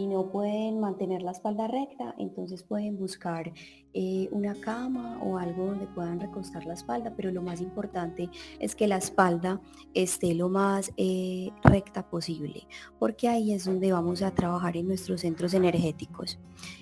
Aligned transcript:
Si 0.00 0.06
no 0.06 0.30
pueden 0.30 0.80
mantener 0.80 1.20
la 1.20 1.32
espalda 1.32 1.68
recta, 1.68 2.14
entonces 2.16 2.62
pueden 2.62 2.96
buscar 2.96 3.52
eh, 3.92 4.30
una 4.32 4.58
cama 4.58 5.20
o 5.22 5.36
algo 5.36 5.66
donde 5.66 5.86
puedan 5.88 6.18
recostar 6.18 6.64
la 6.64 6.72
espalda, 6.72 7.12
pero 7.14 7.30
lo 7.30 7.42
más 7.42 7.60
importante 7.60 8.30
es 8.60 8.74
que 8.74 8.88
la 8.88 8.96
espalda 8.96 9.60
esté 9.92 10.34
lo 10.34 10.48
más 10.48 10.90
eh, 10.96 11.50
recta 11.62 12.08
posible, 12.08 12.66
porque 12.98 13.28
ahí 13.28 13.52
es 13.52 13.66
donde 13.66 13.92
vamos 13.92 14.22
a 14.22 14.30
trabajar 14.30 14.78
en 14.78 14.88
nuestros 14.88 15.20
centros 15.20 15.52
energéticos. 15.52 16.38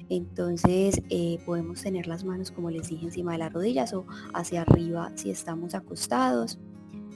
Entonces 0.09 1.03
eh, 1.11 1.41
podemos 1.45 1.83
tener 1.83 2.07
las 2.07 2.23
manos, 2.23 2.53
como 2.53 2.71
les 2.71 2.89
dije, 2.89 3.07
encima 3.07 3.33
de 3.33 3.39
las 3.39 3.53
rodillas 3.53 3.95
o 3.95 4.07
hacia 4.33 4.63
arriba 4.63 5.11
si 5.17 5.31
estamos 5.31 5.75
acostados. 5.75 6.61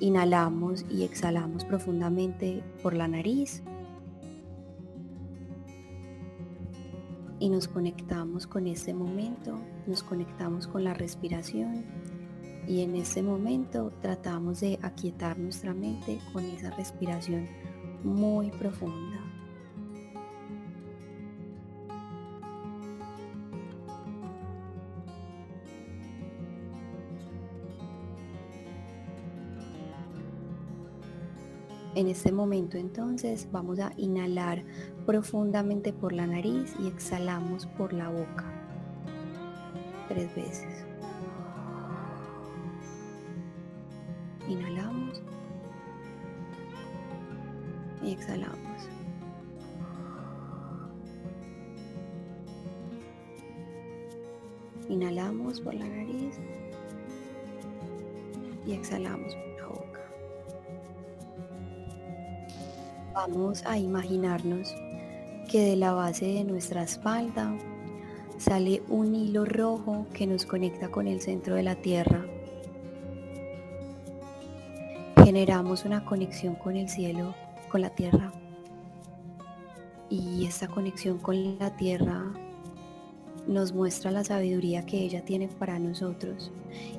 Inhalamos 0.00 0.84
y 0.90 1.04
exhalamos 1.04 1.64
profundamente 1.64 2.64
por 2.82 2.92
la 2.92 3.06
nariz. 3.06 3.62
Y 7.42 7.48
nos 7.48 7.66
conectamos 7.66 8.46
con 8.46 8.68
este 8.68 8.94
momento, 8.94 9.58
nos 9.88 10.04
conectamos 10.04 10.68
con 10.68 10.84
la 10.84 10.94
respiración 10.94 11.84
y 12.68 12.82
en 12.82 12.94
este 12.94 13.20
momento 13.20 13.90
tratamos 14.00 14.60
de 14.60 14.78
aquietar 14.80 15.40
nuestra 15.40 15.74
mente 15.74 16.20
con 16.32 16.44
esa 16.44 16.70
respiración 16.70 17.48
muy 18.04 18.52
profunda. 18.52 19.11
En 31.94 32.08
este 32.08 32.32
momento 32.32 32.78
entonces 32.78 33.46
vamos 33.52 33.78
a 33.78 33.92
inhalar 33.98 34.64
profundamente 35.04 35.92
por 35.92 36.14
la 36.14 36.26
nariz 36.26 36.74
y 36.80 36.86
exhalamos 36.86 37.66
por 37.66 37.92
la 37.92 38.08
boca. 38.08 38.44
Tres 40.08 40.34
veces. 40.34 40.86
Inhalamos 44.48 45.22
y 48.02 48.12
exhalamos. 48.12 48.88
Inhalamos 54.88 55.60
por 55.60 55.74
la 55.74 55.86
nariz 55.86 56.38
y 58.66 58.72
exhalamos 58.72 59.36
Vamos 63.28 63.64
a 63.66 63.78
imaginarnos 63.78 64.74
que 65.48 65.60
de 65.60 65.76
la 65.76 65.92
base 65.92 66.26
de 66.26 66.42
nuestra 66.42 66.82
espalda 66.82 67.56
sale 68.36 68.82
un 68.88 69.14
hilo 69.14 69.44
rojo 69.44 70.06
que 70.12 70.26
nos 70.26 70.44
conecta 70.44 70.90
con 70.90 71.06
el 71.06 71.20
centro 71.20 71.54
de 71.54 71.62
la 71.62 71.76
Tierra. 71.76 72.26
Generamos 75.22 75.84
una 75.84 76.04
conexión 76.04 76.56
con 76.56 76.74
el 76.74 76.88
cielo, 76.88 77.32
con 77.70 77.82
la 77.82 77.90
Tierra. 77.90 78.32
Y 80.10 80.44
esta 80.44 80.66
conexión 80.66 81.18
con 81.18 81.60
la 81.60 81.76
Tierra 81.76 82.24
nos 83.46 83.72
muestra 83.72 84.10
la 84.10 84.24
sabiduría 84.24 84.84
que 84.84 84.98
ella 84.98 85.24
tiene 85.24 85.46
para 85.46 85.78
nosotros. 85.78 86.50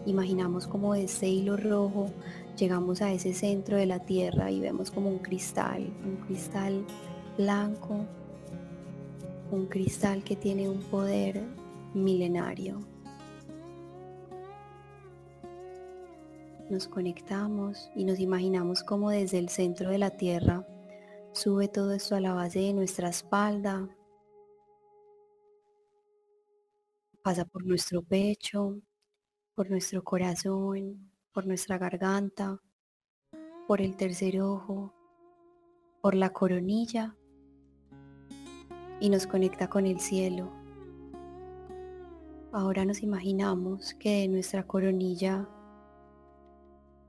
Imaginamos 0.05 0.67
como 0.67 0.95
ese 0.95 1.27
hilo 1.27 1.57
rojo 1.57 2.11
llegamos 2.57 3.01
a 3.01 3.11
ese 3.11 3.33
centro 3.33 3.77
de 3.77 3.85
la 3.85 3.99
tierra 3.99 4.51
y 4.51 4.59
vemos 4.59 4.91
como 4.91 5.09
un 5.09 5.19
cristal, 5.19 5.91
un 6.05 6.17
cristal 6.25 6.85
blanco, 7.37 8.05
un 9.51 9.65
cristal 9.67 10.23
que 10.23 10.35
tiene 10.35 10.69
un 10.69 10.79
poder 10.79 11.41
milenario. 11.93 12.79
Nos 16.69 16.87
conectamos 16.87 17.89
y 17.95 18.05
nos 18.05 18.19
imaginamos 18.19 18.83
como 18.83 19.09
desde 19.09 19.37
el 19.37 19.49
centro 19.49 19.89
de 19.89 19.97
la 19.97 20.11
tierra 20.11 20.65
sube 21.33 21.67
todo 21.67 21.93
esto 21.93 22.15
a 22.15 22.19
la 22.19 22.33
base 22.33 22.59
de 22.59 22.73
nuestra 22.73 23.09
espalda, 23.09 23.89
pasa 27.23 27.43
por 27.45 27.65
nuestro 27.65 28.03
pecho, 28.03 28.79
por 29.55 29.69
nuestro 29.69 30.03
corazón, 30.03 31.11
por 31.33 31.47
nuestra 31.47 31.79
garganta, 31.79 32.61
por 33.67 33.81
el 33.81 33.97
tercer 33.97 34.39
ojo, 34.39 34.93
por 36.01 36.13
la 36.13 36.31
coronilla 36.31 37.15
y 38.99 39.09
nos 39.09 39.25
conecta 39.25 39.67
con 39.67 39.87
el 39.87 39.99
cielo. 39.99 40.51
Ahora 42.51 42.85
nos 42.85 43.01
imaginamos 43.01 43.95
que 43.95 44.21
de 44.21 44.27
nuestra 44.27 44.67
coronilla 44.67 45.49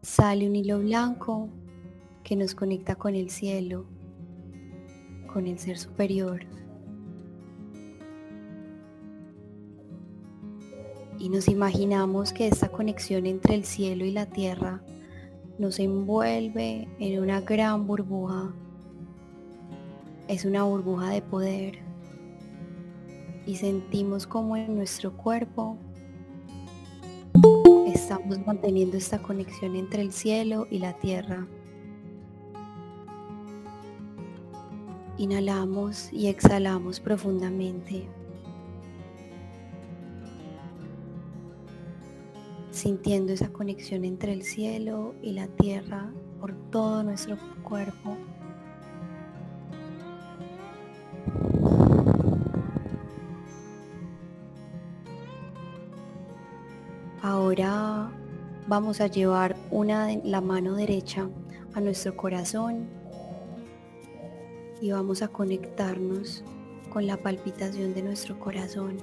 sale 0.01 0.49
un 0.49 0.57
hilo 0.57 0.79
blanco 0.79 1.51
que 2.23 2.35
nos 2.35 2.55
conecta 2.55 2.95
con 2.97 3.15
el 3.15 3.29
cielo, 3.29 3.87
con 5.31 5.47
el 5.47 5.59
ser 5.59 5.77
superior. 5.77 6.47
Y 11.25 11.31
nos 11.31 11.49
imaginamos 11.49 12.35
que 12.35 12.47
esta 12.47 12.69
conexión 12.69 13.25
entre 13.25 13.55
el 13.55 13.65
cielo 13.65 14.05
y 14.05 14.11
la 14.11 14.27
tierra 14.27 14.83
nos 15.59 15.79
envuelve 15.79 16.87
en 16.99 17.23
una 17.23 17.41
gran 17.41 17.87
burbuja. 17.87 18.53
Es 20.29 20.45
una 20.45 20.65
burbuja 20.65 21.09
de 21.09 21.23
poder 21.23 21.79
y 23.47 23.57
sentimos 23.57 24.27
como 24.27 24.55
en 24.59 24.77
nuestro 24.77 25.17
cuerpo 25.17 25.79
estamos 27.87 28.45
manteniendo 28.47 28.99
esta 28.99 29.23
conexión 29.23 29.77
entre 29.77 30.03
el 30.03 30.13
cielo 30.13 30.67
y 30.71 30.79
la 30.79 30.93
tierra. 30.93 31.47
Inhalamos 35.17 36.13
y 36.13 36.27
exhalamos 36.27 37.01
profundamente. 37.01 38.11
Sintiendo 42.85 43.33
esa 43.33 43.49
conexión 43.49 44.05
entre 44.05 44.35
el 44.35 44.43
cielo 44.43 45.15
y 45.23 45.33
la 45.33 45.47
tierra 45.47 46.13
por 46.39 46.53
todo 46.71 47.03
nuestro 47.03 47.39
cuerpo. 47.63 48.19
Ahora 57.23 58.11
vamos 58.69 59.01
a 59.01 59.07
llevar 59.07 59.57
una 59.71 60.09
de 60.09 60.21
la 60.23 60.43
mano 60.43 60.75
derecha 60.75 61.27
a 61.73 61.81
nuestro 61.81 62.15
corazón 62.15 62.87
y 64.83 64.91
vamos 64.91 65.23
a 65.23 65.29
conectarnos 65.29 66.45
con 66.91 67.07
la 67.07 67.17
palpitación 67.17 67.95
de 67.95 68.03
nuestro 68.03 68.39
corazón. 68.39 68.99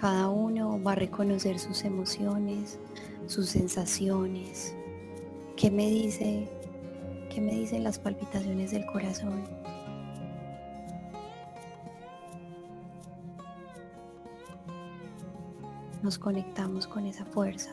Cada 0.00 0.28
uno 0.28 0.80
va 0.80 0.92
a 0.92 0.94
reconocer 0.94 1.58
sus 1.58 1.84
emociones, 1.84 2.78
sus 3.26 3.48
sensaciones. 3.48 4.72
¿Qué 5.56 5.72
me 5.72 5.88
dice? 5.90 6.48
¿Qué 7.34 7.40
me 7.40 7.52
dicen 7.52 7.82
las 7.82 7.98
palpitaciones 7.98 8.70
del 8.70 8.86
corazón? 8.86 9.42
Nos 16.00 16.16
conectamos 16.16 16.86
con 16.86 17.04
esa 17.06 17.24
fuerza. 17.24 17.72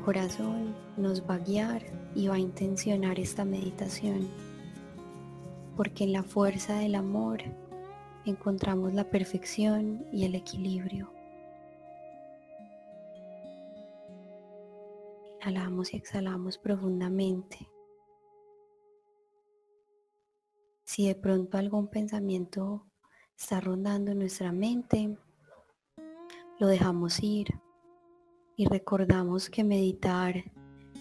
Corazón 0.00 0.74
nos 0.96 1.22
va 1.28 1.34
a 1.34 1.38
guiar 1.38 1.82
y 2.14 2.28
va 2.28 2.34
a 2.34 2.38
intencionar 2.38 3.18
esta 3.18 3.44
meditación, 3.44 4.28
porque 5.76 6.04
en 6.04 6.12
la 6.12 6.22
fuerza 6.22 6.78
del 6.78 6.94
amor 6.94 7.42
encontramos 8.24 8.92
la 8.94 9.08
perfección 9.08 10.06
y 10.12 10.24
el 10.24 10.34
equilibrio. 10.34 11.12
Inhalamos 15.42 15.94
y 15.94 15.96
exhalamos 15.96 16.58
profundamente. 16.58 17.68
Si 20.84 21.06
de 21.06 21.14
pronto 21.14 21.56
algún 21.56 21.88
pensamiento 21.88 22.86
está 23.38 23.60
rondando 23.60 24.10
en 24.12 24.18
nuestra 24.18 24.52
mente, 24.52 25.16
lo 26.58 26.66
dejamos 26.66 27.22
ir 27.22 27.54
y 28.60 28.66
recordamos 28.66 29.48
que 29.48 29.64
meditar 29.64 30.44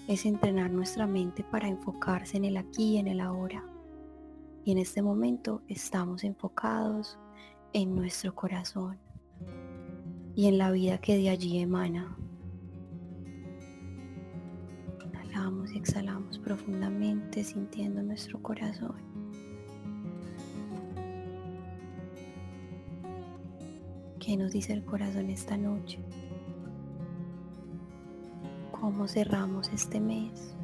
es 0.07 0.25
entrenar 0.25 0.71
nuestra 0.71 1.05
mente 1.05 1.43
para 1.43 1.67
enfocarse 1.67 2.37
en 2.37 2.45
el 2.45 2.55
aquí 2.55 2.93
y 2.93 2.97
en 2.99 3.07
el 3.07 3.19
ahora. 3.19 3.65
Y 4.63 4.71
en 4.71 4.77
este 4.77 5.01
momento 5.01 5.61
estamos 5.67 6.23
enfocados 6.23 7.19
en 7.73 7.97
nuestro 7.97 8.33
corazón 8.33 8.97
y 10.35 10.47
en 10.47 10.57
la 10.57 10.71
vida 10.71 10.99
que 10.99 11.17
de 11.17 11.29
allí 11.29 11.59
emana. 11.59 12.15
Inhalamos 15.05 15.73
y 15.73 15.79
exhalamos 15.79 16.39
profundamente 16.39 17.43
sintiendo 17.43 18.01
nuestro 18.01 18.41
corazón. 18.41 18.95
¿Qué 24.17 24.37
nos 24.37 24.53
dice 24.53 24.71
el 24.71 24.85
corazón 24.85 25.29
esta 25.29 25.57
noche? 25.57 25.99
¿Cómo 28.89 29.07
cerramos 29.07 29.69
este 29.69 29.99
mes? 29.99 30.55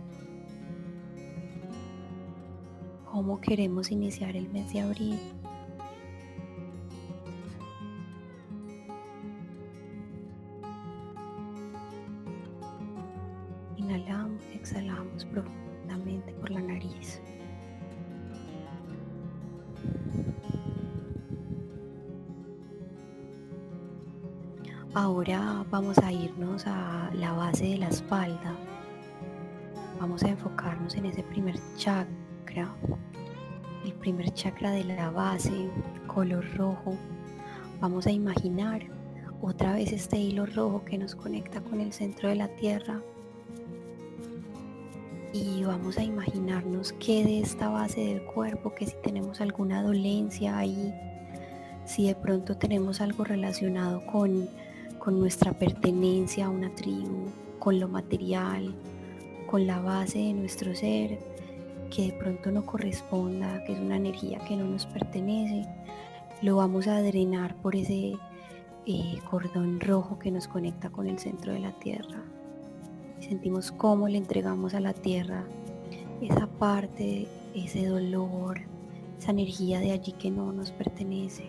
¿Cómo 3.12 3.40
queremos 3.40 3.92
iniciar 3.92 4.36
el 4.36 4.50
mes 4.50 4.74
de 4.74 4.82
abril? 4.82 5.20
Espalda. 28.06 28.56
Vamos 30.00 30.22
a 30.24 30.30
enfocarnos 30.30 30.96
en 30.96 31.08
ese 31.08 31.24
primer 31.24 31.56
chakra, 31.76 32.76
el 33.84 33.94
primer 33.94 34.32
chakra 34.32 34.70
de 34.72 34.84
la 34.84 35.10
base, 35.10 35.70
color 36.06 36.46
rojo. 36.56 36.96
Vamos 37.82 38.06
a 38.06 38.12
imaginar 38.12 38.84
otra 39.42 39.74
vez 39.74 39.92
este 39.92 40.18
hilo 40.18 40.46
rojo 40.46 40.86
que 40.86 41.00
nos 41.00 41.16
conecta 41.16 41.62
con 41.62 41.82
el 41.82 41.94
centro 41.94 42.30
de 42.30 42.36
la 42.36 42.48
tierra 42.48 43.02
y 45.34 45.64
vamos 45.64 45.98
a 45.98 46.04
imaginarnos 46.04 46.94
que 46.94 47.24
de 47.24 47.40
esta 47.40 47.70
base 47.70 48.02
del 48.02 48.24
cuerpo, 48.24 48.76
que 48.76 48.86
si 48.86 48.96
tenemos 49.04 49.42
alguna 49.42 49.82
dolencia 49.82 50.60
ahí, 50.60 50.94
si 51.86 52.06
de 52.08 52.16
pronto 52.16 52.56
tenemos 52.56 53.02
algo 53.02 53.24
relacionado 53.24 54.06
con, 54.06 54.48
con 55.00 55.20
nuestra 55.20 55.54
pertenencia 55.54 56.46
a 56.46 56.50
una 56.50 56.70
tribu, 56.76 57.32
con 57.66 57.82
lo 57.82 57.90
material, 57.90 58.74
con 59.52 59.68
la 59.68 59.82
base 59.82 60.20
de 60.20 60.34
nuestro 60.34 60.74
ser, 60.74 61.20
que 61.94 62.12
de 62.12 62.14
pronto 62.14 62.50
no 62.52 62.66
corresponda, 62.66 63.62
que 63.66 63.74
es 63.74 63.80
una 63.80 63.98
energía 63.98 64.40
que 64.48 64.56
no 64.56 64.64
nos 64.64 64.86
pertenece, 64.86 65.68
lo 66.42 66.56
vamos 66.56 66.88
a 66.88 67.02
drenar 67.02 67.56
por 67.58 67.76
ese 67.76 68.14
eh, 68.86 69.20
cordón 69.30 69.82
rojo 69.82 70.18
que 70.18 70.32
nos 70.32 70.48
conecta 70.48 70.90
con 70.90 71.08
el 71.08 71.20
centro 71.20 71.52
de 71.52 71.60
la 71.60 71.74
tierra 71.74 72.24
sentimos 73.20 73.72
cómo 73.72 74.08
le 74.08 74.18
entregamos 74.18 74.74
a 74.74 74.80
la 74.80 74.94
tierra 74.94 75.46
esa 76.22 76.48
parte, 76.48 77.28
ese 77.54 77.88
dolor, 77.88 78.62
esa 79.20 79.32
energía 79.32 79.80
de 79.80 79.92
allí 79.92 80.14
que 80.14 80.32
no 80.32 80.52
nos 80.52 80.72
pertenece. 80.72 81.46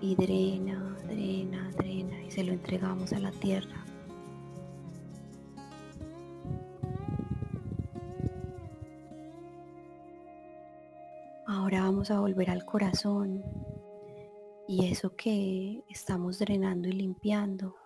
Y 0.00 0.14
drena, 0.16 0.96
drena, 1.08 1.70
drena 1.76 2.22
y 2.22 2.30
se 2.30 2.44
lo 2.44 2.52
entregamos 2.52 3.12
a 3.12 3.18
la 3.18 3.30
tierra. 3.32 3.83
A 12.10 12.20
volver 12.20 12.50
al 12.50 12.64
corazón 12.64 13.42
y 14.66 14.90
eso 14.90 15.14
que 15.16 15.84
estamos 15.88 16.38
drenando 16.38 16.88
y 16.88 16.92
limpiando 16.92 17.76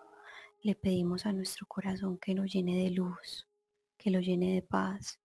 le 0.61 0.75
pedimos 0.75 1.25
a 1.25 1.33
nuestro 1.33 1.65
corazón 1.67 2.17
que 2.17 2.33
lo 2.33 2.45
llene 2.45 2.75
de 2.83 2.89
luz, 2.91 3.47
que 3.97 4.11
lo 4.11 4.19
llene 4.19 4.53
de 4.53 4.61
paz 4.61 5.19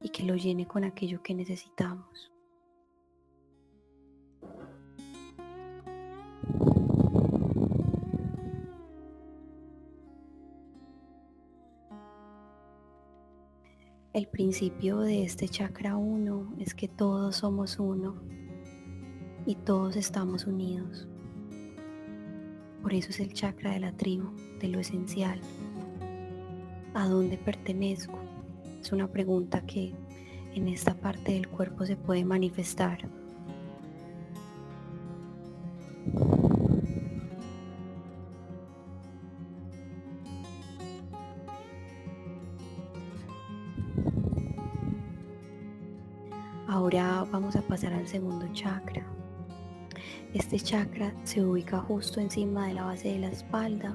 y 0.00 0.10
que 0.10 0.22
lo 0.22 0.36
llene 0.36 0.66
con 0.66 0.84
aquello 0.84 1.22
que 1.22 1.34
necesitamos. 1.34 2.32
El 14.16 14.28
principio 14.28 15.00
de 15.00 15.24
este 15.24 15.46
chakra 15.46 15.98
1 15.98 16.54
es 16.58 16.74
que 16.74 16.88
todos 16.88 17.36
somos 17.36 17.78
uno 17.78 18.14
y 19.44 19.56
todos 19.56 19.94
estamos 19.94 20.46
unidos. 20.46 21.06
Por 22.80 22.94
eso 22.94 23.10
es 23.10 23.20
el 23.20 23.34
chakra 23.34 23.72
de 23.72 23.80
la 23.80 23.92
tribu, 23.92 24.30
de 24.58 24.68
lo 24.68 24.80
esencial. 24.80 25.38
¿A 26.94 27.06
dónde 27.06 27.36
pertenezco? 27.36 28.18
Es 28.80 28.90
una 28.90 29.06
pregunta 29.06 29.60
que 29.66 29.92
en 30.54 30.68
esta 30.68 30.94
parte 30.94 31.32
del 31.32 31.48
cuerpo 31.48 31.84
se 31.84 31.96
puede 31.96 32.24
manifestar. 32.24 33.06
Pasar 47.76 47.92
al 47.92 48.08
segundo 48.08 48.48
chakra, 48.54 49.02
este 50.32 50.58
chakra 50.58 51.12
se 51.24 51.44
ubica 51.44 51.78
justo 51.78 52.20
encima 52.20 52.68
de 52.68 52.72
la 52.72 52.84
base 52.84 53.08
de 53.08 53.18
la 53.18 53.28
espalda 53.28 53.94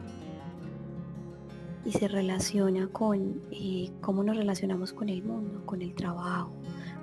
y 1.83 1.92
se 1.92 2.07
relaciona 2.07 2.88
con 2.89 3.42
eh, 3.50 3.89
cómo 4.01 4.24
nos 4.24 4.38
relacionamos 4.38 4.94
con 4.94 5.10
el 5.10 5.24
mundo, 5.24 5.66
con 5.66 5.81
el 5.81 5.95
trabajo, 5.95 6.54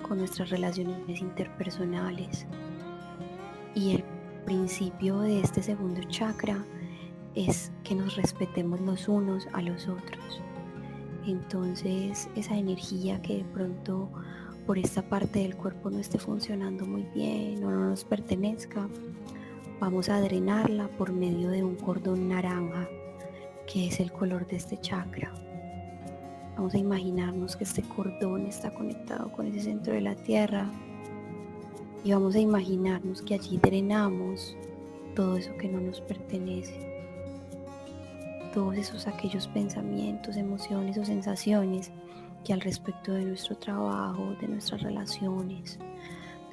con 0.07 0.19
nuestras 0.19 0.51
relaciones 0.51 1.19
interpersonales. 1.19 2.47
Y 3.75 3.95
el 3.95 4.05
principio 4.45 5.19
de 5.19 5.41
este 5.41 5.61
segundo 5.61 5.99
chakra 6.07 6.63
es 7.35 7.73
que 7.83 7.93
nos 7.93 8.15
respetemos 8.15 8.79
los 8.79 9.09
unos 9.09 9.49
a 9.51 9.61
los 9.61 9.89
otros. 9.89 10.41
Entonces 11.27 12.29
esa 12.37 12.55
energía 12.55 13.21
que 13.21 13.39
de 13.39 13.43
pronto 13.43 14.09
por 14.59 14.77
esta 14.77 15.01
parte 15.01 15.39
del 15.39 15.55
cuerpo 15.55 15.89
no 15.89 15.99
esté 15.99 16.19
funcionando 16.19 16.85
muy 16.85 17.03
bien 17.13 17.63
o 17.63 17.71
no 17.71 17.89
nos 17.89 18.03
pertenezca, 18.03 18.87
Vamos 19.79 20.09
a 20.09 20.19
drenarla 20.19 20.89
por 20.89 21.13
medio 21.13 21.51
de 21.51 21.63
un 21.63 21.75
cordón 21.75 22.27
naranja, 22.27 22.89
que 23.65 23.87
es 23.87 24.01
el 24.01 24.11
color 24.11 24.45
de 24.45 24.57
este 24.57 24.77
chakra. 24.77 25.33
Vamos 26.57 26.73
a 26.73 26.77
imaginarnos 26.77 27.55
que 27.55 27.63
este 27.63 27.81
cordón 27.83 28.45
está 28.45 28.71
conectado 28.71 29.31
con 29.31 29.47
ese 29.47 29.61
centro 29.61 29.93
de 29.93 30.01
la 30.01 30.15
tierra 30.15 30.69
y 32.03 32.11
vamos 32.11 32.35
a 32.35 32.39
imaginarnos 32.39 33.21
que 33.21 33.35
allí 33.35 33.57
drenamos 33.57 34.57
todo 35.15 35.37
eso 35.37 35.55
que 35.55 35.69
no 35.69 35.79
nos 35.79 36.01
pertenece. 36.01 36.77
Todos 38.53 38.75
esos 38.75 39.07
aquellos 39.07 39.47
pensamientos, 39.47 40.35
emociones 40.35 40.97
o 40.97 41.05
sensaciones 41.05 41.89
que 42.43 42.53
al 42.53 42.61
respecto 42.61 43.13
de 43.13 43.25
nuestro 43.25 43.57
trabajo, 43.57 44.35
de 44.41 44.47
nuestras 44.47 44.81
relaciones, 44.81 45.77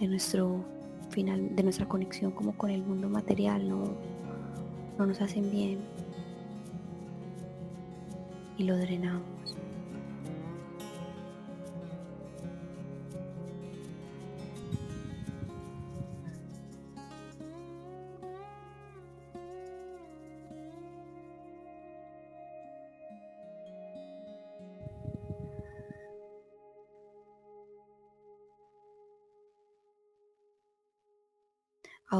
de 0.00 0.08
nuestro 0.08 0.64
final 1.10 1.54
de 1.54 1.62
nuestra 1.62 1.86
conexión 1.86 2.32
como 2.32 2.56
con 2.56 2.70
el 2.70 2.82
mundo 2.82 3.08
material 3.08 3.68
no, 3.68 3.84
no 4.98 5.06
nos 5.06 5.20
hacen 5.20 5.50
bien 5.50 5.78
y 8.58 8.64
lo 8.64 8.76
drenamos. 8.76 9.35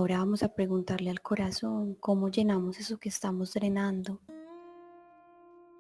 Ahora 0.07 0.19
vamos 0.19 0.45
a 0.45 0.55
preguntarle 0.55 1.11
al 1.11 1.21
corazón 1.21 1.97
cómo 1.97 2.29
llenamos 2.29 2.79
eso 2.79 2.97
que 2.97 3.09
estamos 3.09 3.55
drenando. 3.55 4.21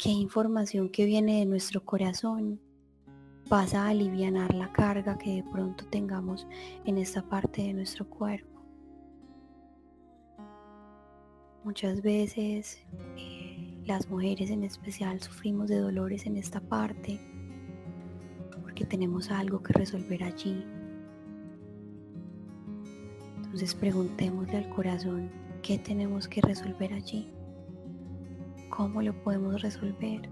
¿Qué 0.00 0.08
información 0.08 0.88
que 0.88 1.04
viene 1.04 1.38
de 1.38 1.46
nuestro 1.46 1.84
corazón 1.84 2.60
pasa 3.48 3.84
a 3.84 3.90
aliviar 3.90 4.52
la 4.52 4.72
carga 4.72 5.16
que 5.16 5.36
de 5.36 5.44
pronto 5.44 5.86
tengamos 5.86 6.44
en 6.84 6.98
esta 6.98 7.22
parte 7.22 7.62
de 7.62 7.74
nuestro 7.74 8.10
cuerpo? 8.10 8.64
Muchas 11.62 12.02
veces 12.02 12.84
eh, 13.16 13.80
las 13.86 14.10
mujeres 14.10 14.50
en 14.50 14.64
especial 14.64 15.20
sufrimos 15.20 15.68
de 15.68 15.78
dolores 15.78 16.26
en 16.26 16.36
esta 16.36 16.60
parte 16.60 17.20
porque 18.60 18.82
que 18.82 18.86
tenemos 18.86 19.30
algo 19.30 19.62
que 19.62 19.72
resolver 19.72 20.24
allí. 20.24 20.66
Entonces 23.56 23.74
preguntémosle 23.74 24.58
al 24.58 24.68
corazón 24.68 25.30
qué 25.62 25.78
tenemos 25.78 26.28
que 26.28 26.42
resolver 26.42 26.92
allí. 26.92 27.26
¿Cómo 28.68 29.00
lo 29.00 29.14
podemos 29.22 29.62
resolver? 29.62 30.28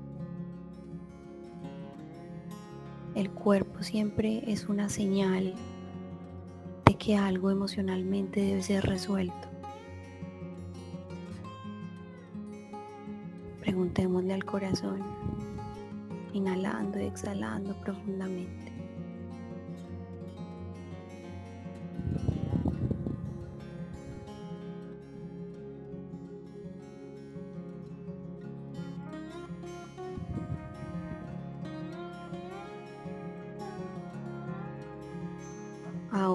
El 3.14 3.30
cuerpo 3.30 3.82
siempre 3.82 4.42
es 4.46 4.68
una 4.68 4.90
señal 4.90 5.54
de 6.84 6.94
que 6.96 7.16
algo 7.16 7.50
emocionalmente 7.50 8.42
debe 8.42 8.62
ser 8.62 8.84
resuelto. 8.84 9.48
Preguntémosle 13.62 14.34
al 14.34 14.44
corazón, 14.44 15.02
inhalando 16.34 17.00
y 17.00 17.04
exhalando 17.04 17.74
profundamente. 17.80 18.63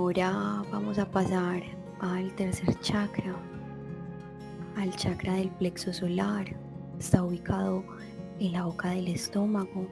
Ahora 0.09 0.65
vamos 0.71 0.97
a 0.97 1.05
pasar 1.05 1.61
al 1.99 2.33
tercer 2.33 2.79
chakra, 2.79 3.35
al 4.75 4.89
chakra 4.95 5.35
del 5.35 5.51
plexo 5.51 5.93
solar. 5.93 6.47
Está 6.97 7.23
ubicado 7.23 7.83
en 8.39 8.53
la 8.53 8.65
boca 8.65 8.89
del 8.89 9.09
estómago. 9.09 9.85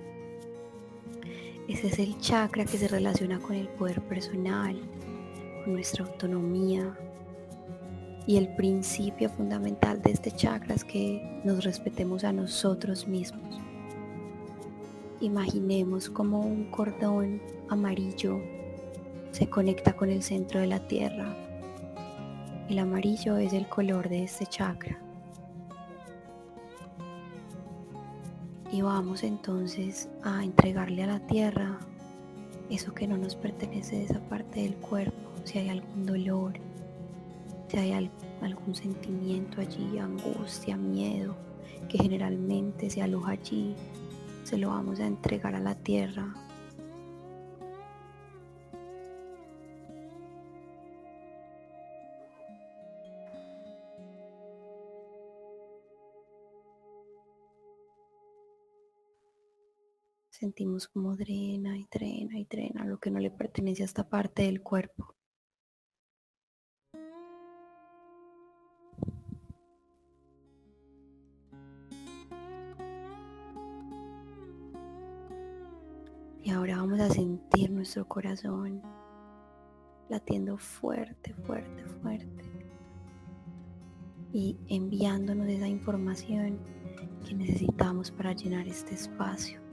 Ese 1.68 1.86
es 1.86 2.00
el 2.00 2.18
chakra 2.18 2.66
que 2.66 2.80
se 2.80 2.88
relaciona 2.88 3.38
con 3.38 3.58
el 3.58 3.68
poder 3.68 4.02
personal, 4.02 4.82
con 5.64 5.74
nuestra 5.74 6.04
autonomía. 6.04 6.98
Y 8.26 8.38
el 8.38 8.56
principio 8.56 9.30
fundamental 9.30 10.02
de 10.02 10.14
este 10.14 10.32
chakra 10.32 10.74
es 10.74 10.84
que 10.84 11.42
nos 11.44 11.64
respetemos 11.64 12.24
a 12.24 12.34
nosotros 12.34 13.08
mismos. 13.08 13.62
Imaginemos 15.22 16.10
como 16.10 16.40
un 16.40 16.72
cordón 16.72 17.40
amarillo 17.70 18.57
se 19.38 19.48
conecta 19.48 19.96
con 19.96 20.10
el 20.10 20.24
centro 20.24 20.60
de 20.62 20.66
la 20.66 20.80
tierra. 20.88 21.32
El 22.70 22.80
amarillo 22.80 23.38
es 23.38 23.54
el 23.54 23.68
color 23.68 24.10
de 24.10 24.24
este 24.24 24.48
chakra. 24.48 24.98
Y 28.72 28.82
vamos 28.82 29.22
entonces 29.22 30.10
a 30.24 30.44
entregarle 30.44 31.04
a 31.04 31.08
la 31.08 31.20
tierra 31.28 31.78
eso 32.72 32.96
que 32.96 33.08
no 33.08 33.16
nos 33.16 33.36
pertenece 33.36 33.98
de 33.98 34.06
esa 34.06 34.20
parte 34.22 34.62
del 34.62 34.76
cuerpo, 34.76 35.30
si 35.44 35.60
hay 35.60 35.70
algún 35.70 36.08
dolor, 36.08 36.54
si 37.68 37.78
hay 37.78 38.10
algún 38.42 38.74
sentimiento 38.74 39.62
allí, 39.62 40.00
angustia, 40.00 40.78
miedo, 40.78 41.36
que 41.88 42.00
generalmente 42.00 42.90
se 42.90 43.04
aloja 43.04 43.34
allí, 43.34 43.76
se 44.46 44.58
lo 44.58 44.70
vamos 44.70 45.00
a 45.00 45.06
entregar 45.06 45.54
a 45.54 45.60
la 45.60 45.76
tierra 45.76 46.47
Sentimos 60.40 60.88
como 60.88 61.16
drena 61.16 61.76
y 61.76 61.88
drena 61.92 62.38
y 62.38 62.46
drena 62.46 62.86
lo 62.86 63.00
que 63.00 63.10
no 63.10 63.18
le 63.18 63.32
pertenece 63.32 63.82
a 63.82 63.86
esta 63.86 64.08
parte 64.08 64.44
del 64.44 64.62
cuerpo. 64.62 65.16
Y 76.44 76.52
ahora 76.52 76.78
vamos 76.78 77.00
a 77.00 77.10
sentir 77.10 77.72
nuestro 77.72 78.08
corazón 78.08 78.84
latiendo 80.10 80.60
fuerte, 80.60 81.34
fuerte, 81.34 81.84
fuerte. 82.04 82.46
Y 84.32 84.56
enviándonos 84.68 85.48
esa 85.48 85.68
información 85.68 86.60
que 87.28 87.34
necesitamos 87.34 88.12
para 88.12 88.34
llenar 88.34 88.68
este 88.68 88.94
espacio 88.94 89.67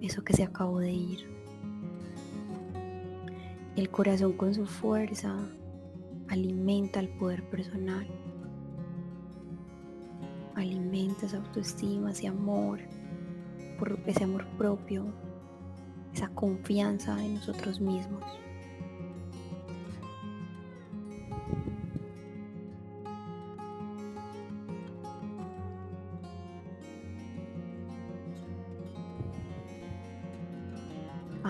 eso 0.00 0.22
que 0.22 0.34
se 0.34 0.44
acabó 0.44 0.78
de 0.80 0.92
ir. 0.92 1.38
El 3.76 3.90
corazón 3.90 4.32
con 4.32 4.54
su 4.54 4.66
fuerza 4.66 5.36
alimenta 6.28 7.00
el 7.00 7.08
poder 7.08 7.48
personal, 7.48 8.06
alimenta 10.54 11.26
esa 11.26 11.38
autoestima, 11.38 12.10
ese 12.10 12.26
amor, 12.26 12.80
ese 14.06 14.24
amor 14.24 14.46
propio, 14.58 15.06
esa 16.12 16.28
confianza 16.30 17.24
en 17.24 17.34
nosotros 17.34 17.80
mismos. 17.80 18.24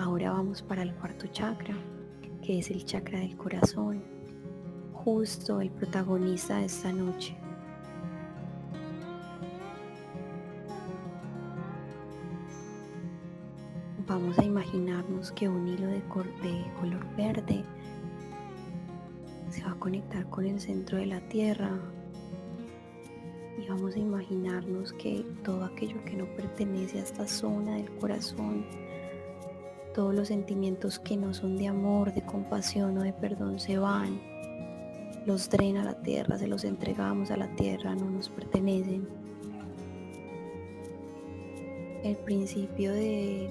Ahora 0.09 0.31
vamos 0.31 0.63
para 0.63 0.81
el 0.81 0.91
cuarto 0.95 1.27
chakra, 1.27 1.75
que 2.41 2.57
es 2.57 2.71
el 2.71 2.83
chakra 2.83 3.19
del 3.19 3.37
corazón, 3.37 4.01
justo 4.91 5.61
el 5.61 5.69
protagonista 5.69 6.57
de 6.57 6.65
esta 6.65 6.91
noche. 6.91 7.37
Vamos 14.07 14.39
a 14.39 14.43
imaginarnos 14.43 15.31
que 15.31 15.47
un 15.47 15.67
hilo 15.67 15.85
de, 15.85 16.01
color 16.01 17.15
verde 17.15 17.63
se 19.51 19.63
va 19.63 19.73
a 19.73 19.75
conectar 19.75 20.27
con 20.31 20.43
el 20.43 20.59
centro 20.59 20.97
de 20.97 21.05
la 21.05 21.21
tierra 21.29 21.69
y 23.63 23.69
vamos 23.69 23.95
a 23.95 23.99
imaginarnos 23.99 24.91
que 24.93 25.23
todo 25.43 25.65
aquello 25.65 26.03
que 26.03 26.15
no 26.15 26.25
pertenece 26.35 26.97
a 26.97 27.03
esta 27.03 27.27
zona 27.27 27.75
del 27.75 27.91
corazón 27.99 28.65
todos 29.99 30.15
los 30.15 30.29
sentimientos 30.29 30.97
que 30.97 31.17
no 31.17 31.33
son 31.33 31.57
de 31.57 31.67
amor, 31.67 32.13
de 32.13 32.21
compasión 32.21 32.97
o 32.97 33.01
de 33.01 33.11
perdón 33.11 33.59
se 33.59 33.77
van, 33.77 34.21
los 35.25 35.49
drena 35.49 35.83
la 35.83 35.93
tierra, 35.95 36.37
se 36.37 36.47
los 36.47 36.63
entregamos 36.63 37.31
a 37.31 37.35
la 37.35 37.53
tierra, 37.57 37.93
no 37.95 38.09
nos 38.09 38.29
pertenecen. 38.29 39.05
El 42.01 42.15
principio 42.15 42.93
de 42.93 43.49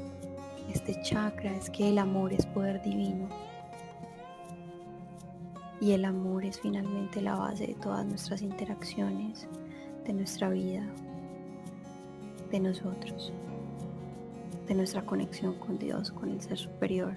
este 0.72 0.98
chakra 1.02 1.54
es 1.54 1.68
que 1.68 1.90
el 1.90 1.98
amor 1.98 2.32
es 2.32 2.46
poder 2.46 2.80
divino. 2.80 3.28
Y 5.82 5.92
el 5.92 6.06
amor 6.06 6.46
es 6.46 6.58
finalmente 6.58 7.20
la 7.20 7.34
base 7.34 7.66
de 7.66 7.74
todas 7.74 8.06
nuestras 8.06 8.40
interacciones, 8.40 9.46
de 10.06 10.14
nuestra 10.14 10.48
vida, 10.48 10.86
de 12.50 12.58
nosotros 12.58 13.34
de 14.68 14.74
nuestra 14.74 15.04
conexión 15.04 15.54
con 15.54 15.78
Dios, 15.78 16.12
con 16.12 16.28
el 16.28 16.40
ser 16.40 16.58
superior. 16.58 17.16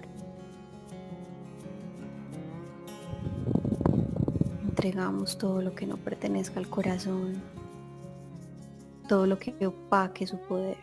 Entregamos 4.62 5.36
todo 5.36 5.60
lo 5.60 5.74
que 5.74 5.86
no 5.86 5.98
pertenezca 5.98 6.58
al 6.58 6.68
corazón, 6.68 7.34
todo 9.06 9.26
lo 9.26 9.38
que 9.38 9.54
opaque 9.66 10.26
su 10.26 10.38
poder. 10.38 10.78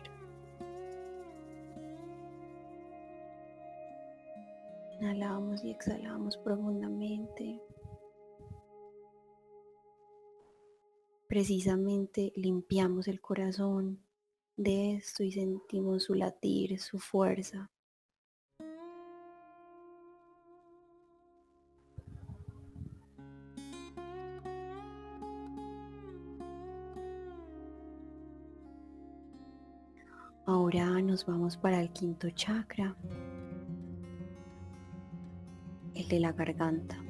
Inhalamos 5.00 5.64
y 5.64 5.70
exhalamos 5.70 6.36
profundamente. 6.36 7.60
Precisamente 11.26 12.32
limpiamos 12.36 13.08
el 13.08 13.20
corazón 13.20 14.00
de 14.62 14.96
esto 14.96 15.22
y 15.22 15.32
sentimos 15.32 16.04
su 16.04 16.14
latir, 16.14 16.78
su 16.78 16.98
fuerza. 16.98 17.70
Ahora 30.44 31.00
nos 31.00 31.24
vamos 31.24 31.56
para 31.56 31.80
el 31.80 31.90
quinto 31.92 32.28
chakra, 32.28 32.94
el 35.94 36.06
de 36.06 36.20
la 36.20 36.32
garganta. 36.32 37.02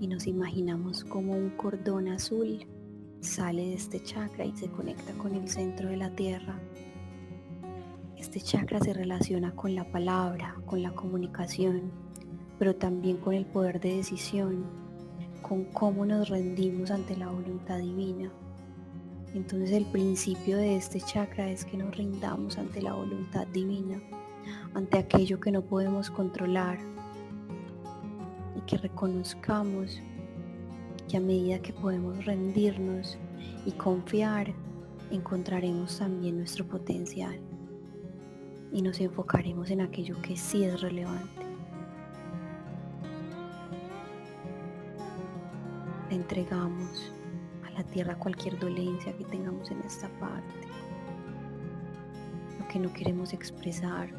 Y 0.00 0.06
nos 0.06 0.26
imaginamos 0.26 1.02
como 1.04 1.32
un 1.32 1.48
cordón 1.56 2.08
azul 2.08 2.75
sale 3.20 3.68
de 3.68 3.74
este 3.74 4.02
chakra 4.02 4.44
y 4.44 4.56
se 4.56 4.68
conecta 4.68 5.12
con 5.14 5.34
el 5.34 5.48
centro 5.48 5.88
de 5.88 5.96
la 5.96 6.10
tierra. 6.10 6.60
Este 8.16 8.40
chakra 8.40 8.80
se 8.80 8.92
relaciona 8.92 9.54
con 9.54 9.74
la 9.74 9.90
palabra, 9.90 10.56
con 10.66 10.82
la 10.82 10.92
comunicación, 10.92 11.90
pero 12.58 12.74
también 12.76 13.18
con 13.18 13.34
el 13.34 13.46
poder 13.46 13.80
de 13.80 13.96
decisión, 13.96 14.64
con 15.42 15.64
cómo 15.64 16.06
nos 16.06 16.28
rendimos 16.28 16.90
ante 16.90 17.16
la 17.16 17.28
voluntad 17.28 17.78
divina. 17.78 18.32
Entonces 19.34 19.70
el 19.72 19.84
principio 19.86 20.56
de 20.56 20.76
este 20.76 21.00
chakra 21.00 21.50
es 21.50 21.64
que 21.64 21.76
nos 21.76 21.94
rindamos 21.94 22.56
ante 22.58 22.80
la 22.80 22.94
voluntad 22.94 23.46
divina, 23.48 24.00
ante 24.74 24.98
aquello 24.98 25.38
que 25.40 25.52
no 25.52 25.62
podemos 25.62 26.10
controlar 26.10 26.78
y 28.56 28.60
que 28.62 28.78
reconozcamos 28.78 30.00
que 31.08 31.16
a 31.16 31.20
medida 31.20 31.60
que 31.60 31.72
podemos 31.72 32.24
rendirnos 32.24 33.18
y 33.64 33.72
confiar, 33.72 34.52
encontraremos 35.10 35.98
también 35.98 36.38
nuestro 36.38 36.66
potencial 36.66 37.38
y 38.72 38.82
nos 38.82 39.00
enfocaremos 39.00 39.70
en 39.70 39.80
aquello 39.80 40.20
que 40.20 40.36
sí 40.36 40.64
es 40.64 40.80
relevante. 40.80 41.46
Le 46.10 46.16
entregamos 46.16 47.12
a 47.64 47.70
la 47.70 47.84
tierra 47.84 48.18
cualquier 48.18 48.58
dolencia 48.58 49.16
que 49.16 49.24
tengamos 49.24 49.70
en 49.70 49.80
esta 49.82 50.08
parte, 50.18 50.68
lo 52.58 52.68
que 52.68 52.78
no 52.78 52.92
queremos 52.92 53.32
expresar, 53.32 54.10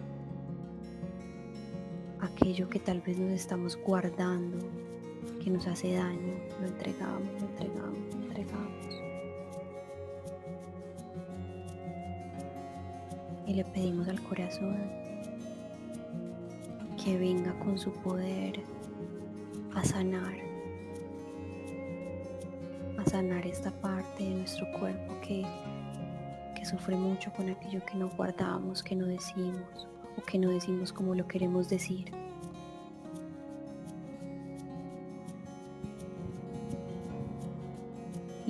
aquello 2.22 2.70
que 2.70 2.79
tal 2.79 3.01
vez 3.01 3.17
nos 3.17 3.32
estamos 3.32 3.77
guardando, 3.77 4.58
que 5.47 5.53
nos 5.53 5.67
hace 5.67 5.93
daño, 5.93 6.33
lo 6.59 6.67
entregamos, 6.67 7.21
lo 7.39 7.47
entregamos, 7.47 8.15
lo 8.15 8.21
entregamos. 8.21 9.01
Y 13.45 13.53
le 13.53 13.63
pedimos 13.63 14.09
al 14.09 14.21
corazón 14.23 14.77
que 17.01 17.17
venga 17.17 17.57
con 17.59 17.77
su 17.77 17.93
poder 17.93 18.59
a 19.73 19.85
sanar, 19.85 20.35
a 22.97 23.09
sanar 23.09 23.47
esta 23.47 23.71
parte 23.71 24.25
de 24.25 24.31
nuestro 24.31 24.69
cuerpo 24.77 25.15
que, 25.21 25.45
que 26.57 26.65
sufre 26.65 26.97
mucho 26.97 27.31
con 27.31 27.49
aquello 27.49 27.79
que 27.85 27.95
no 27.95 28.09
guardamos, 28.09 28.83
que 28.83 28.97
no 28.97 29.05
decimos 29.05 29.87
o 30.17 30.21
que 30.23 30.39
no 30.39 30.49
decimos 30.49 30.91
como 30.91 31.15
lo 31.15 31.25
queremos 31.25 31.69
decir. 31.69 32.26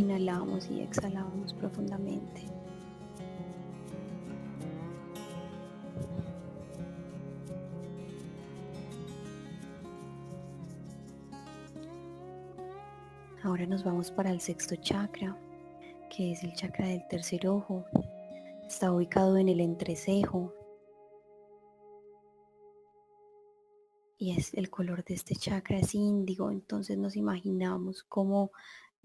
Inhalamos 0.07 0.71
y 0.71 0.79
exhalamos 0.79 1.53
profundamente. 1.55 2.45
Ahora 13.43 13.65
nos 13.65 13.83
vamos 13.83 14.09
para 14.09 14.31
el 14.31 14.39
sexto 14.39 14.77
chakra, 14.77 15.37
que 16.09 16.31
es 16.31 16.41
el 16.45 16.53
chakra 16.53 16.87
del 16.87 17.05
tercer 17.09 17.45
ojo. 17.45 17.83
Está 18.65 18.93
ubicado 18.93 19.35
en 19.37 19.49
el 19.49 19.59
entrecejo. 19.59 20.53
Y 24.17 24.37
es 24.37 24.53
el 24.53 24.69
color 24.69 25.03
de 25.03 25.15
este 25.15 25.35
chakra 25.35 25.79
es 25.79 25.93
índigo, 25.93 26.49
entonces 26.49 26.97
nos 26.97 27.17
imaginamos 27.17 28.03
cómo 28.03 28.51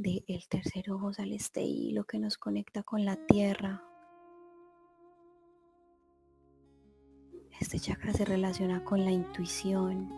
del 0.03 0.49
tercer 0.49 0.91
ojo 0.91 1.13
sale 1.13 1.37
este 1.37 1.63
hilo 1.63 2.05
que 2.05 2.19
nos 2.19 2.37
conecta 2.37 2.83
con 2.83 3.05
la 3.05 3.17
tierra. 3.27 3.85
Este 7.61 7.79
chakra 7.79 8.13
se 8.13 8.25
relaciona 8.25 8.83
con 8.85 9.05
la 9.05 9.13
intuición, 9.13 10.09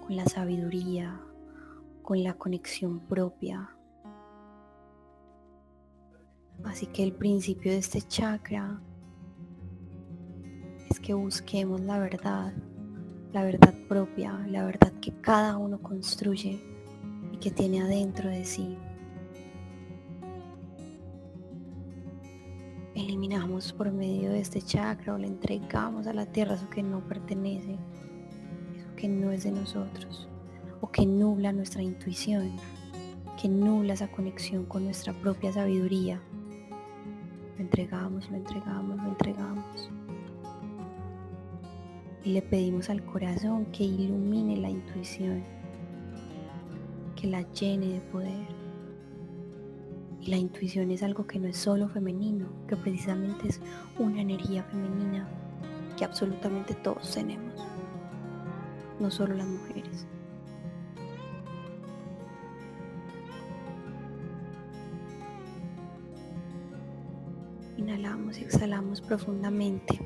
con 0.00 0.16
la 0.16 0.24
sabiduría, 0.24 1.20
con 2.02 2.22
la 2.22 2.34
conexión 2.34 3.00
propia. 3.00 3.76
Así 6.64 6.86
que 6.86 7.02
el 7.02 7.12
principio 7.12 7.72
de 7.72 7.78
este 7.78 8.00
chakra 8.00 8.80
es 10.88 10.98
que 10.98 11.12
busquemos 11.12 11.82
la 11.82 11.98
verdad, 11.98 12.54
la 13.32 13.44
verdad 13.44 13.74
propia, 13.86 14.32
la 14.48 14.64
verdad 14.64 14.92
que 15.00 15.12
cada 15.20 15.58
uno 15.58 15.82
construye 15.82 16.58
y 17.32 17.36
que 17.36 17.50
tiene 17.50 17.82
adentro 17.82 18.30
de 18.30 18.46
sí. 18.46 18.78
Eliminamos 23.04 23.72
por 23.72 23.92
medio 23.92 24.30
de 24.30 24.40
este 24.40 24.62
chakra 24.62 25.14
o 25.14 25.18
le 25.18 25.26
entregamos 25.26 26.06
a 26.06 26.14
la 26.14 26.26
tierra 26.26 26.54
eso 26.54 26.68
que 26.70 26.82
no 26.82 27.06
pertenece, 27.06 27.78
eso 28.76 28.96
que 28.96 29.08
no 29.08 29.30
es 29.30 29.44
de 29.44 29.52
nosotros, 29.52 30.28
o 30.80 30.90
que 30.90 31.04
nubla 31.04 31.52
nuestra 31.52 31.82
intuición, 31.82 32.52
que 33.40 33.48
nubla 33.48 33.92
esa 33.92 34.10
conexión 34.10 34.64
con 34.64 34.84
nuestra 34.84 35.12
propia 35.12 35.52
sabiduría. 35.52 36.20
Lo 37.56 37.62
entregamos, 37.62 38.30
lo 38.30 38.36
entregamos, 38.36 38.96
lo 38.96 39.08
entregamos. 39.08 39.90
Y 42.24 42.32
le 42.32 42.40
pedimos 42.40 42.88
al 42.88 43.04
corazón 43.04 43.66
que 43.66 43.84
ilumine 43.84 44.56
la 44.56 44.70
intuición, 44.70 45.44
que 47.16 47.26
la 47.26 47.42
llene 47.52 47.88
de 47.88 48.00
poder 48.00 48.63
y 50.24 50.30
la 50.30 50.38
intuición 50.38 50.90
es 50.90 51.02
algo 51.02 51.26
que 51.26 51.38
no 51.38 51.48
es 51.48 51.56
solo 51.58 51.86
femenino, 51.86 52.46
que 52.66 52.76
precisamente 52.76 53.48
es 53.48 53.60
una 53.98 54.22
energía 54.22 54.64
femenina 54.64 55.28
que 55.98 56.04
absolutamente 56.04 56.72
todos 56.74 57.14
tenemos, 57.14 57.54
no 58.98 59.10
solo 59.10 59.34
las 59.34 59.46
mujeres. 59.46 60.06
Inhalamos 67.76 68.38
y 68.38 68.44
exhalamos 68.44 69.02
profundamente. 69.02 70.00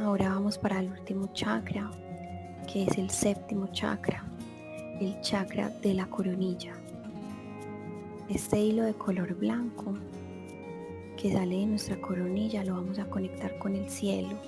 Ahora 0.00 0.30
vamos 0.30 0.58
para 0.58 0.80
el 0.80 0.90
último 0.90 1.32
chakra, 1.34 1.88
que 2.72 2.84
es 2.84 2.98
el 2.98 3.10
séptimo 3.10 3.66
chakra, 3.72 4.22
el 5.00 5.20
chakra 5.22 5.70
de 5.70 5.92
la 5.92 6.06
coronilla. 6.06 6.72
Este 8.28 8.60
hilo 8.60 8.84
de 8.84 8.94
color 8.94 9.34
blanco 9.34 9.94
que 11.16 11.32
sale 11.32 11.56
de 11.56 11.66
nuestra 11.66 12.00
coronilla 12.00 12.64
lo 12.64 12.74
vamos 12.76 13.00
a 13.00 13.06
conectar 13.06 13.58
con 13.58 13.74
el 13.74 13.90
cielo. 13.90 14.38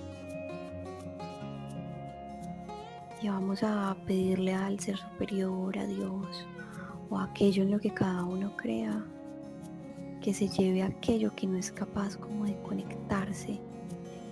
Y 3.21 3.29
vamos 3.29 3.65
a 3.65 3.97
pedirle 4.07 4.55
al 4.55 4.79
ser 4.79 4.99
superior, 4.99 5.77
a 5.77 5.87
Dios, 5.87 6.47
o 7.11 7.19
a 7.19 7.25
aquello 7.25 7.65
en 7.65 7.73
lo 7.73 7.81
que 7.81 7.93
cada 7.93 8.25
uno 8.25 8.57
crea, 8.57 9.05
que 10.21 10.33
se 10.33 10.49
lleve 10.49 10.85
aquello 10.85 11.35
que 11.35 11.49
no 11.49 11.59
es 11.59 11.73
capaz 11.73 12.17
como 12.17 12.45
de 12.45 12.57
conectarse, 12.63 13.59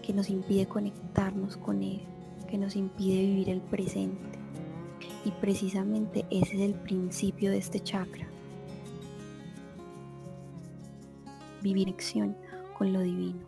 que 0.00 0.12
nos 0.12 0.30
impide 0.30 0.66
conectarnos 0.66 1.56
con 1.56 1.82
Él 1.82 2.02
que 2.50 2.58
nos 2.58 2.76
impide 2.76 3.22
vivir 3.22 3.48
el 3.48 3.60
presente. 3.60 4.38
Y 5.24 5.30
precisamente 5.30 6.26
ese 6.30 6.56
es 6.56 6.60
el 6.62 6.74
principio 6.74 7.50
de 7.50 7.58
este 7.58 7.80
chakra. 7.80 8.26
Vivir 11.62 11.88
acción 11.88 12.36
con 12.76 12.92
lo 12.92 13.00
divino. 13.00 13.46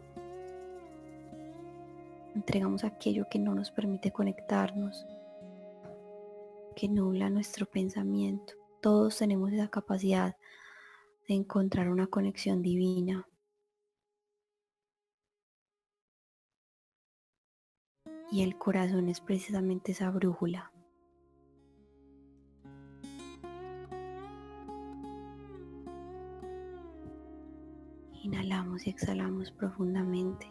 Entregamos 2.35 2.85
aquello 2.85 3.27
que 3.31 3.39
no 3.39 3.55
nos 3.55 3.71
permite 3.71 4.11
conectarnos, 4.11 5.07
que 6.77 6.89
nubla 6.89 7.29
nuestro 7.29 7.67
pensamiento. 7.67 8.55
Todos 8.81 9.19
tenemos 9.19 9.53
esa 9.53 9.69
capacidad 9.69 10.37
de 11.29 11.35
encontrar 11.35 11.89
una 11.89 12.07
conexión 12.07 12.63
divina, 12.63 13.27
y 18.33 18.43
el 18.43 18.57
corazón 18.57 19.11
es 19.11 19.21
precisamente 19.21 19.93
esa 19.93 20.11
brújula. 20.11 20.73
Inhalamos 28.23 28.87
y 28.87 28.91
exhalamos 28.91 29.51
profundamente. 29.51 30.47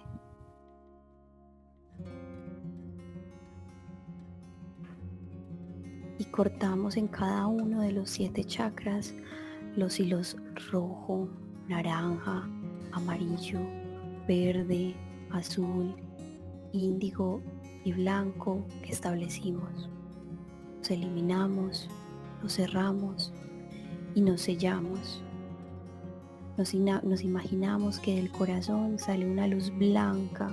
Y 6.20 6.26
cortamos 6.26 6.98
en 6.98 7.08
cada 7.08 7.48
uno 7.48 7.82
de 7.82 7.94
los 7.94 8.12
siete 8.12 8.44
chakras 8.44 9.15
los 9.76 10.00
hilos 10.00 10.38
rojo, 10.72 11.28
naranja, 11.67 12.48
amarillo, 12.91 13.60
verde, 14.28 14.94
azul, 15.32 15.96
índigo 16.74 17.41
y 17.84 17.94
blanco 17.94 18.65
que 18.84 18.91
establecimos. 18.91 19.89
Nos 20.78 20.91
eliminamos, 20.91 21.89
nos 22.41 22.56
cerramos 22.56 23.34
y 24.15 24.22
nos 24.22 24.41
sellamos. 24.41 25.24
Nos, 26.58 26.74
nos 26.74 27.24
imaginamos 27.24 28.00
que 28.00 28.15
del 28.15 28.32
corazón 28.32 29.00
sale 29.00 29.30
una 29.30 29.48
luz 29.48 29.72
blanca 29.78 30.52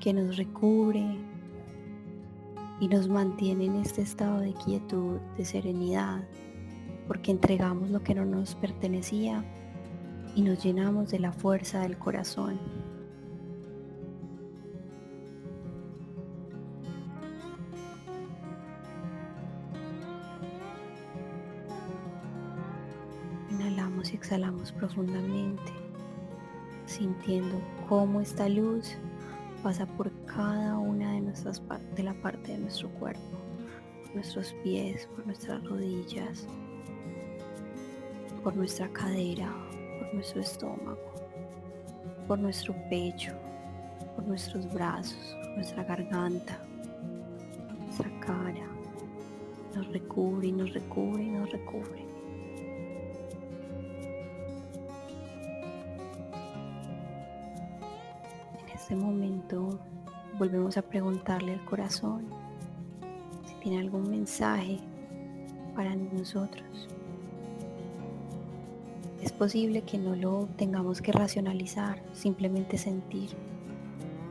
que 0.00 0.12
nos 0.12 0.36
recubre 0.36 1.16
y 2.80 2.88
nos 2.88 3.08
mantiene 3.08 3.66
en 3.66 3.76
este 3.76 4.02
estado 4.02 4.40
de 4.40 4.52
quietud, 4.54 5.18
de 5.38 5.44
serenidad, 5.44 6.24
porque 7.06 7.30
entregamos 7.30 7.90
lo 7.90 8.02
que 8.02 8.14
no 8.14 8.24
nos 8.24 8.56
pertenecía 8.56 9.44
y 10.34 10.42
nos 10.42 10.64
llenamos 10.64 11.10
de 11.10 11.20
la 11.20 11.32
fuerza 11.32 11.80
del 11.80 11.96
corazón. 11.96 12.58
Exhalamos 24.16 24.72
profundamente, 24.72 25.72
sintiendo 26.86 27.60
cómo 27.88 28.20
esta 28.20 28.48
luz 28.48 28.96
pasa 29.62 29.86
por 29.86 30.10
cada 30.26 30.78
una 30.78 31.12
de 31.12 31.20
nuestras 31.20 31.62
de 31.94 32.02
la 32.02 32.14
parte 32.14 32.52
de 32.52 32.58
nuestro 32.58 32.88
cuerpo, 32.90 33.20
por 34.02 34.14
nuestros 34.16 34.52
pies, 34.64 35.06
por 35.14 35.26
nuestras 35.26 35.62
rodillas, 35.64 36.46
por 38.42 38.56
nuestra 38.56 38.88
cadera, 38.88 39.54
por 39.98 40.14
nuestro 40.14 40.40
estómago, 40.40 41.12
por 42.26 42.38
nuestro 42.38 42.74
pecho, 42.90 43.32
por 44.16 44.26
nuestros 44.26 44.72
brazos, 44.72 45.36
nuestra 45.54 45.84
garganta, 45.84 46.58
nuestra 47.78 48.10
cara. 48.20 48.66
Nos 49.74 49.88
recubre 49.92 50.48
y 50.48 50.52
nos 50.52 50.72
recubre 50.74 51.22
y 51.22 51.30
nos 51.30 51.50
recubre. 51.50 52.01
Este 58.82 58.96
momento 58.96 59.78
volvemos 60.40 60.76
a 60.76 60.82
preguntarle 60.82 61.52
al 61.52 61.64
corazón 61.64 62.24
si 63.46 63.54
tiene 63.62 63.78
algún 63.78 64.10
mensaje 64.10 64.80
para 65.76 65.94
nosotros. 65.94 66.88
Es 69.22 69.30
posible 69.30 69.82
que 69.82 69.98
no 69.98 70.16
lo 70.16 70.48
tengamos 70.56 71.00
que 71.00 71.12
racionalizar, 71.12 72.02
simplemente 72.12 72.76
sentir, 72.76 73.30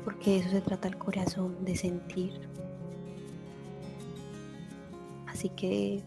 porque 0.04 0.40
eso 0.40 0.50
se 0.50 0.60
trata 0.60 0.90
el 0.90 0.98
corazón, 0.98 1.64
de 1.64 1.78
sentir. 1.78 2.34
Así 5.28 5.48
que 5.48 6.04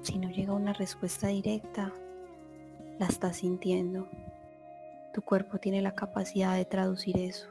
si 0.00 0.16
no 0.16 0.30
llega 0.30 0.54
una 0.54 0.72
respuesta 0.72 1.28
directa, 1.28 1.92
la 2.98 3.06
estás 3.06 3.36
sintiendo. 3.36 4.08
Tu 5.16 5.22
cuerpo 5.22 5.56
tiene 5.56 5.80
la 5.80 5.94
capacidad 5.94 6.54
de 6.54 6.66
traducir 6.66 7.16
eso. 7.16 7.48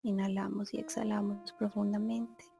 Inhalamos 0.00 0.72
y 0.72 0.78
exhalamos 0.78 1.52
profundamente. 1.58 2.55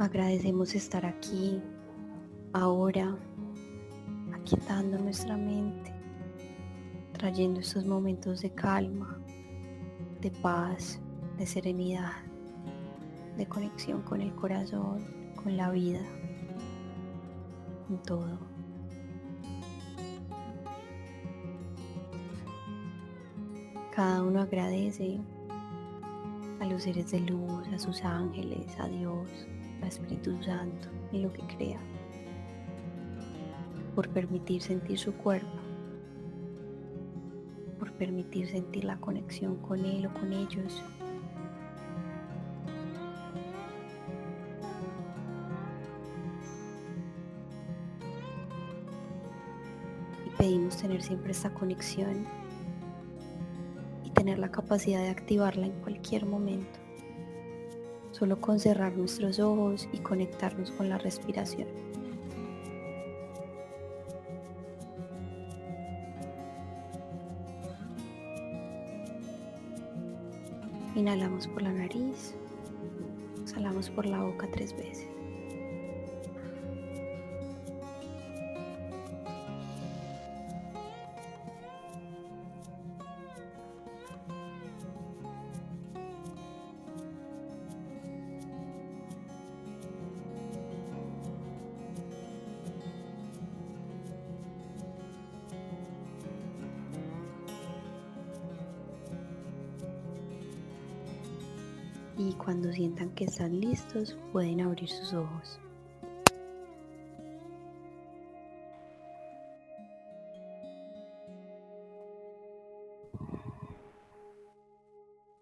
Agradecemos 0.00 0.74
estar 0.74 1.06
aquí, 1.06 1.60
ahora, 2.54 3.16
aquietando 4.32 4.98
nuestra 4.98 5.36
mente 5.36 5.92
trayendo 7.12 7.60
estos 7.60 7.84
momentos 7.84 8.40
de 8.40 8.50
calma, 8.50 9.20
de 10.22 10.30
paz, 10.30 10.98
de 11.36 11.44
serenidad, 11.44 12.14
de 13.36 13.46
conexión 13.46 14.00
con 14.00 14.22
el 14.22 14.34
corazón, 14.34 15.06
con 15.36 15.54
la 15.54 15.70
vida, 15.70 16.00
con 17.86 18.02
todo. 18.04 18.38
Cada 23.94 24.22
uno 24.22 24.40
agradece 24.40 25.20
a 26.58 26.64
los 26.64 26.84
seres 26.84 27.10
de 27.10 27.20
luz, 27.20 27.68
a 27.68 27.78
sus 27.78 28.02
ángeles, 28.02 28.80
a 28.80 28.88
Dios, 28.88 29.28
a 29.82 29.88
Espíritu 29.88 30.42
Santo 30.42 30.88
y 31.12 31.18
lo 31.18 31.32
que 31.32 31.42
crea, 31.56 31.80
por 33.94 34.08
permitir 34.08 34.62
sentir 34.62 34.98
su 34.98 35.12
cuerpo 35.14 35.60
permitir 38.00 38.48
sentir 38.48 38.84
la 38.84 38.96
conexión 38.96 39.56
con 39.56 39.84
Él 39.84 40.06
o 40.06 40.14
con 40.14 40.32
ellos. 40.32 40.82
Y 50.26 50.30
pedimos 50.38 50.78
tener 50.78 51.02
siempre 51.02 51.32
esta 51.32 51.52
conexión 51.52 52.24
y 54.02 54.10
tener 54.12 54.38
la 54.38 54.50
capacidad 54.50 55.00
de 55.00 55.10
activarla 55.10 55.66
en 55.66 55.72
cualquier 55.82 56.24
momento. 56.24 56.78
Solo 58.20 58.38
con 58.38 58.60
cerrar 58.60 58.94
nuestros 58.98 59.40
ojos 59.40 59.88
y 59.94 59.98
conectarnos 60.00 60.70
con 60.72 60.90
la 60.90 60.98
respiración. 60.98 61.66
Inhalamos 70.94 71.48
por 71.48 71.62
la 71.62 71.72
nariz, 71.72 72.34
exhalamos 73.40 73.88
por 73.88 74.04
la 74.04 74.22
boca 74.22 74.46
tres 74.52 74.76
veces. 74.76 75.19
Sientan 102.72 103.10
que 103.14 103.24
están 103.24 103.60
listos 103.60 104.16
pueden 104.32 104.60
abrir 104.60 104.88
sus 104.88 105.12
ojos. 105.12 105.60